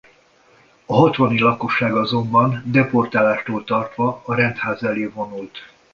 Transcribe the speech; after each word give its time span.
A 0.85 0.95
hatvani 0.95 1.39
lakosság 1.39 1.95
azonban 1.95 2.63
deportálástól 2.65 3.63
tartva 3.63 4.21
a 4.25 4.33
rendház 4.33 4.83
elé 4.83 5.05
vonult. 5.05 5.57